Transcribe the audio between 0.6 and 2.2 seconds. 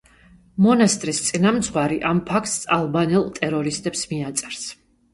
მონასტრის წინამძღვარი